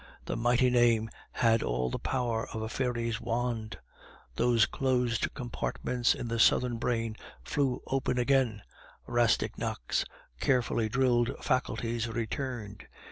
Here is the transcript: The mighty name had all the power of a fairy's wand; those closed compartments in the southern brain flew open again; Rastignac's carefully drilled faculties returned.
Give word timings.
The 0.25 0.35
mighty 0.35 0.71
name 0.71 1.11
had 1.31 1.61
all 1.61 1.91
the 1.91 1.99
power 1.99 2.47
of 2.49 2.63
a 2.63 2.69
fairy's 2.69 3.21
wand; 3.21 3.77
those 4.35 4.65
closed 4.65 5.31
compartments 5.35 6.15
in 6.15 6.27
the 6.27 6.39
southern 6.39 6.77
brain 6.79 7.15
flew 7.43 7.83
open 7.85 8.17
again; 8.17 8.63
Rastignac's 9.05 10.03
carefully 10.39 10.89
drilled 10.89 11.35
faculties 11.45 12.07
returned. 12.07 12.87